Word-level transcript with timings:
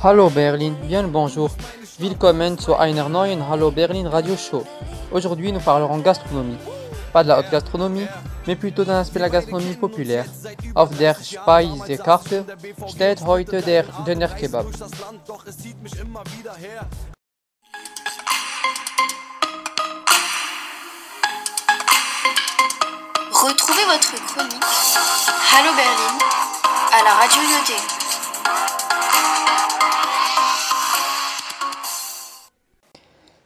Hallo 0.00 0.30
Berlin, 0.30 0.74
bien 0.86 1.02
le 1.02 1.08
bonjour. 1.08 1.50
Willkommen 1.98 2.56
zu 2.56 2.76
einer 2.76 3.08
neuen 3.08 3.48
Hallo 3.48 3.72
Berlin 3.72 4.06
Radio 4.06 4.36
Show. 4.36 4.64
Aujourd'hui, 5.10 5.50
nous 5.50 5.58
parlerons 5.58 5.98
gastronomie. 5.98 6.56
Pas 7.12 7.24
de 7.24 7.28
la 7.28 7.38
haute 7.40 7.50
gastronomie, 7.50 8.06
mais 8.46 8.54
plutôt 8.54 8.84
d'un 8.84 9.00
aspect 9.00 9.18
de 9.18 9.24
la 9.24 9.28
gastronomie 9.28 9.74
populaire. 9.74 10.24
Auf 10.76 10.90
der 10.96 11.16
Speisekarte 11.16 12.44
steht 12.86 13.26
heute 13.26 13.60
der 13.60 13.86
Döner 14.06 14.28
Kebab. 14.28 14.66
Retrouvez 23.32 23.86
votre 23.86 24.14
chronique 24.32 24.64
Hallo 25.52 25.70
Berlin 25.74 26.18
à 26.92 27.02
la 27.02 27.14
radio 27.14 27.42
Yoté. 27.42 27.97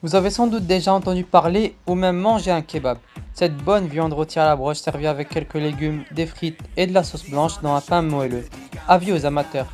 Vous 0.00 0.14
avez 0.14 0.30
sans 0.30 0.46
doute 0.46 0.64
déjà 0.64 0.94
entendu 0.94 1.24
parler 1.24 1.74
ou 1.84 1.96
même 1.96 2.18
mangé 2.18 2.52
un 2.52 2.62
kebab. 2.62 2.98
Cette 3.34 3.56
bonne 3.56 3.88
viande 3.88 4.12
rôtie 4.12 4.38
à 4.38 4.44
la 4.44 4.54
broche 4.54 4.78
servie 4.78 5.08
avec 5.08 5.28
quelques 5.28 5.54
légumes, 5.54 6.04
des 6.12 6.26
frites 6.26 6.60
et 6.76 6.86
de 6.86 6.94
la 6.94 7.02
sauce 7.02 7.28
blanche 7.28 7.60
dans 7.62 7.74
un 7.74 7.80
pain 7.80 8.00
moelleux. 8.00 8.44
Avis 8.86 9.12
aux 9.12 9.26
amateurs. 9.26 9.66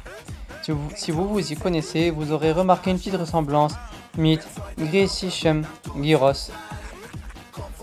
Si 0.96 1.10
vous, 1.10 1.28
vous 1.28 1.52
y 1.52 1.56
connaissez, 1.56 2.10
vous 2.10 2.32
aurez 2.32 2.52
remarqué 2.52 2.90
une 2.90 2.96
petite 2.96 3.16
ressemblance. 3.16 3.74
Mit 4.16 4.38
griechichem 4.78 5.66
Gyros. 6.00 6.50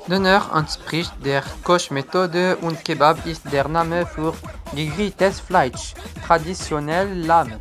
Döner 0.08 0.42
entspricht 0.56 1.14
der 1.24 1.44
Kochmethode 1.64 2.58
und 2.64 2.84
Kebab 2.84 3.24
ist 3.28 3.44
der 3.52 3.68
Name 3.68 4.08
für 4.08 4.34
gegrilltes 4.74 5.40
Fleisch, 5.40 5.94
traditionell 6.26 7.24
Lamm. 7.28 7.52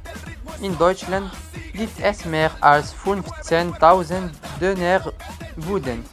In 0.62 0.74
Deutschland 0.78 1.30
gibt 1.80 1.98
es 2.02 2.26
mehr 2.26 2.50
als 2.60 2.94
15.000 2.94 4.28
Dönerbuden. 4.60 6.04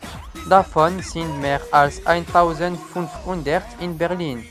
Davon 0.50 1.02
sind 1.02 1.42
mehr 1.42 1.60
als 1.72 1.96
1500 2.06 3.64
in 3.82 3.98
Berlin. 3.98 4.46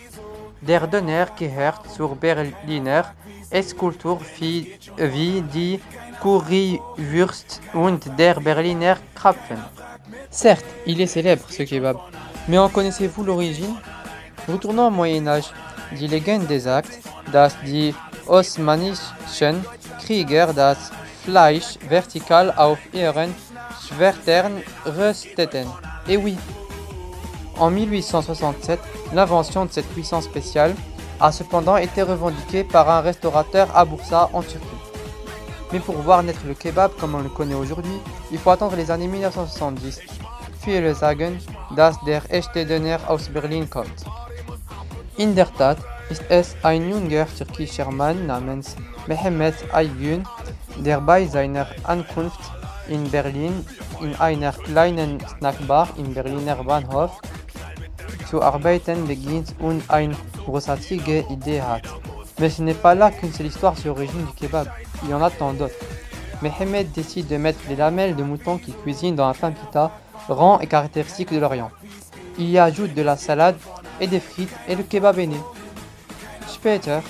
Der 0.60 0.86
Döner 0.86 1.28
gehört 1.38 1.90
zur 1.94 2.14
Berliner 2.16 3.14
Esskultur 3.48 4.20
wie 4.40 5.42
die 5.54 5.80
Currywurst 6.20 7.62
und 7.72 8.02
der 8.18 8.34
Berliner 8.34 8.98
Krapfen. 9.14 9.64
Certes, 10.30 10.66
il 10.84 11.00
est 11.00 11.12
célèbre 11.16 11.48
ce 11.48 11.62
kebab, 11.62 11.96
mais 12.46 12.58
en 12.58 12.68
connaissez-vous 12.68 13.24
l'origine? 13.24 13.76
Retournons 14.46 14.88
au 14.88 14.90
Moyen 14.90 15.26
Âge. 15.28 15.50
Die 15.92 16.08
Legende 16.08 16.60
sagt, 16.60 16.98
dass 17.32 17.54
die 17.64 17.94
osmanischen 18.26 19.64
Krieger 20.04 20.52
das 20.52 20.90
Fleisch 21.26 21.76
vertikal 21.88 22.52
auf 22.56 22.78
ihren 22.92 23.34
Schwertern 23.82 24.62
rösteten. 24.84 25.66
Et 26.06 26.16
oui, 26.16 26.38
en 27.58 27.68
1867, 27.68 28.78
l'invention 29.12 29.66
de 29.66 29.72
cette 29.72 29.88
puissance 29.88 30.26
spéciale 30.26 30.76
a 31.18 31.32
cependant 31.32 31.78
été 31.78 32.02
revendiquée 32.02 32.62
par 32.62 32.88
un 32.88 33.00
restaurateur 33.00 33.76
à 33.76 33.84
Bursa 33.84 34.30
en 34.32 34.42
Turquie. 34.42 34.66
Mais 35.72 35.80
pour 35.80 35.96
voir 35.96 36.22
naître 36.22 36.46
le 36.46 36.54
kebab 36.54 36.92
comme 37.00 37.16
on 37.16 37.22
le 37.22 37.28
connaît 37.28 37.54
aujourd'hui, 37.54 37.98
il 38.30 38.38
faut 38.38 38.50
attendre 38.50 38.76
les 38.76 38.92
années 38.92 39.08
1970. 39.08 39.98
Viele 40.64 40.94
sagen, 40.94 41.40
dass 41.74 41.96
der 42.04 42.22
echte 42.28 42.64
Döner 42.64 43.00
aus 43.08 43.28
Berlin 43.28 43.68
kommt. 43.68 44.04
In 45.16 45.34
der 45.34 45.52
Tat 45.52 45.78
ist 46.08 46.22
es 46.28 46.54
ein 46.62 46.88
junger 46.88 47.26
türkischer 47.36 47.90
Mann 47.90 48.28
namens 48.28 48.76
Mehmet 49.08 49.56
Aygün, 49.72 50.22
der 50.84 51.00
bei 51.00 51.26
seiner 51.26 51.66
Ankunft 51.84 52.40
in 52.88 53.10
Berlin 53.10 53.64
in 54.00 54.14
einer 54.16 54.52
kleinen 54.52 55.18
Snackbar 55.20 55.88
im 55.96 56.14
Berliner 56.14 56.56
Bahnhof 56.56 57.20
zu 58.28 58.42
arbeiten 58.42 59.06
beginnt 59.06 59.54
und 59.58 59.82
eine 59.88 60.16
großartige 60.44 61.24
Idee 61.30 61.62
hat. 61.62 61.82
Mais 62.38 62.50
ce 62.50 62.62
n'est 62.62 62.74
pas 62.74 62.94
là 62.94 63.10
qu'une 63.10 63.32
seule 63.32 63.46
histoire 63.46 63.76
sur 63.78 63.94
l'origine 63.94 64.26
du 64.26 64.32
kebab, 64.34 64.68
il 65.02 65.10
y 65.10 65.14
en 65.14 65.22
a 65.22 65.30
tant 65.30 65.54
d'autres. 65.54 65.74
Mehmet 66.42 66.84
décide 66.84 67.28
de 67.28 67.38
mettre 67.38 67.60
les 67.68 67.76
lamelles 67.76 68.14
de 68.14 68.22
mouton 68.22 68.58
qu'il 68.58 68.74
cuisine 68.74 69.16
dans 69.16 69.26
un 69.26 69.32
pain 69.32 69.52
pita, 69.52 69.90
rang 70.28 70.60
et 70.60 70.66
caractéristique 70.66 71.32
de 71.32 71.38
l'Orient. 71.38 71.70
Il 72.38 72.50
y 72.50 72.58
ajoute 72.58 72.92
de 72.94 73.00
la 73.00 73.16
salade 73.16 73.56
et 74.00 74.06
des 74.06 74.20
frites 74.20 74.54
et 74.68 74.74
le 74.74 74.82
kebab 74.82 75.18
est 75.18 75.28
né. 75.28 75.40
Später 76.46 77.00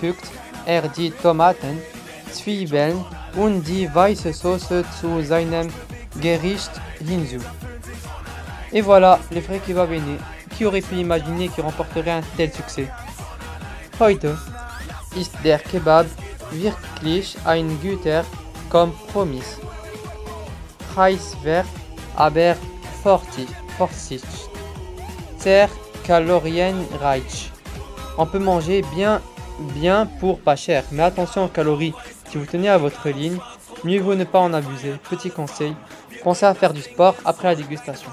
fügt 0.00 0.30
er 0.66 0.88
die 0.88 1.10
Tomaten, 1.10 1.78
Und 3.36 3.62
die 3.64 3.88
weiße 3.94 4.32
zu 4.32 5.22
seinem 5.22 5.68
Gericht 6.20 6.70
hinzu. 7.06 7.38
Et 8.72 8.82
voilà, 8.82 9.18
le 9.30 9.40
vrai 9.40 9.60
kebab 9.60 9.90
est 9.92 10.00
né. 10.00 10.18
Qui 10.54 10.66
aurait 10.66 10.82
pu 10.82 10.96
imaginer 10.96 11.48
qu'il 11.48 11.64
remporterait 11.64 12.10
un 12.10 12.22
tel 12.36 12.52
succès 12.52 12.88
Heute 13.98 14.36
ist 15.16 15.32
der 15.42 15.58
Kebab 15.58 16.06
wirklich 16.50 17.36
ein 17.44 17.80
guter 17.80 18.24
Kompromiss. 18.68 19.58
Preiswert, 20.94 21.66
aber 22.16 22.56
fortig. 23.02 23.48
Sehr 25.38 25.68
kalorienreich. 26.06 27.50
On 28.16 28.26
peut 28.26 28.38
manger 28.38 28.82
bien, 28.94 29.20
bien 29.74 30.06
pour 30.20 30.40
pas 30.40 30.56
cher, 30.56 30.84
mais 30.90 31.04
attention 31.04 31.44
aux 31.44 31.48
calories. 31.48 31.94
Si 32.28 32.36
vous 32.36 32.44
tenez 32.44 32.68
à 32.68 32.76
votre 32.76 33.08
ligne, 33.08 33.38
mieux 33.84 34.00
vaut 34.00 34.14
ne 34.14 34.24
pas 34.24 34.40
en 34.40 34.52
abuser. 34.52 34.92
Petit 35.08 35.30
conseil, 35.30 35.74
pensez 36.22 36.44
à 36.44 36.52
faire 36.52 36.74
du 36.74 36.82
sport 36.82 37.14
après 37.24 37.48
la 37.48 37.54
dégustation. 37.54 38.10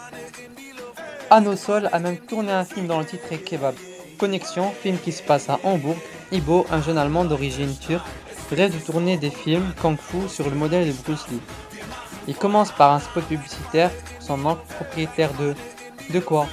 Anno 1.30 1.56
Sol 1.58 1.90
a 1.92 2.00
même 2.00 2.18
tourné 2.18 2.52
un 2.52 2.64
film 2.64 2.88
dans 2.88 3.00
le 3.00 3.06
titre 3.06 3.28
Kebab. 3.44 3.75
Connexion, 4.18 4.72
film 4.72 4.98
qui 5.04 5.12
se 5.12 5.22
passe 5.22 5.50
à 5.50 5.59
Hambourg. 5.64 5.98
Ibo, 6.31 6.66
un 6.72 6.81
jeune 6.81 6.98
allemand 6.98 7.25
d'origine 7.25 7.75
turque, 7.78 8.06
rêve 8.52 8.74
de 8.74 8.86
tourner 8.86 9.18
des 9.18 9.31
films 9.31 9.74
kung 9.81 9.98
fu 9.98 10.30
sur 10.30 10.50
le 10.50 10.56
modèle 10.56 10.88
de 10.88 10.94
Bruce 11.04 11.28
Lee. 11.30 11.42
Il 12.28 12.36
commence 12.36 12.72
par 12.72 12.94
un 12.94 13.00
spot 13.00 13.25
publicitaire 13.25 13.92
pour 13.92 14.25
son 14.25 14.46
oncle 14.46 14.62
propriétaire 14.75 15.34
de... 15.34 15.54
De 16.12 16.20
quoi? 16.20 16.48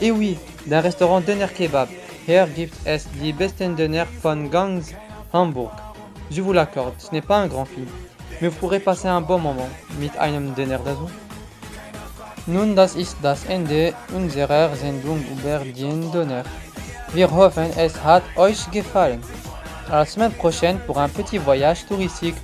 Et 0.00 0.10
oui, 0.10 0.36
d'un 0.66 0.80
restaurant 0.80 1.20
Döner 1.20 1.48
Kebab. 1.54 1.88
Hier 2.26 2.48
gibt 2.48 2.74
es 2.86 3.06
die 3.20 3.32
besten 3.32 3.76
Döner 3.76 4.06
von 4.20 4.50
ganz 4.50 4.94
Hamburg. 5.32 5.72
Je 6.30 6.40
vous 6.40 6.52
l'accorde, 6.52 6.94
ce 6.98 7.10
n'est 7.12 7.20
pas 7.20 7.38
un 7.38 7.46
grand 7.46 7.64
film, 7.64 7.88
mais 8.40 8.48
vous 8.48 8.58
pourrez 8.58 8.80
passer 8.80 9.08
un 9.08 9.20
bon 9.20 9.38
moment 9.38 9.68
mit 9.98 10.10
einem 10.18 10.54
Döner 10.54 10.78
dazu. 10.84 11.10
Nun, 12.46 12.74
das 12.74 12.96
ist 12.96 13.16
das 13.22 13.44
Ende 13.44 13.94
unserer 14.14 14.74
Sendung 14.74 15.22
über 15.30 15.60
den 15.60 16.10
Döner. 16.10 16.42
Wir 17.12 17.30
hoffen, 17.30 17.70
es 17.76 18.02
hat 18.02 18.22
euch 18.36 18.68
gefallen. 18.72 19.20
À 19.88 19.98
la 19.98 20.04
semaine 20.04 20.32
prochaine 20.32 20.78
pour 20.86 20.96
un 20.96 21.08
petit 21.08 21.38
voyage 21.38 21.86
touristique. 21.86 22.36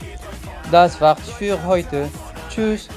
Das 0.71 1.00
war's 1.00 1.28
für 1.39 1.59
heute. 1.65 2.09
Tschüss, 2.50 2.89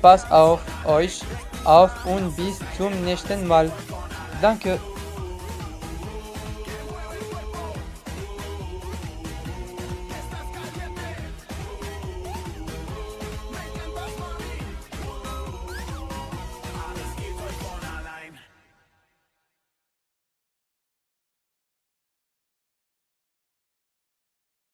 pass 0.00 0.28
auf 0.30 0.60
euch 0.86 1.20
auf 1.64 1.90
und 2.06 2.34
bis 2.36 2.58
zum 2.76 2.92
nächsten 3.04 3.46
Mal. 3.46 3.70
Danke. 4.40 4.78